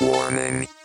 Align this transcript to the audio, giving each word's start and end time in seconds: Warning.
Warning. 0.00 0.79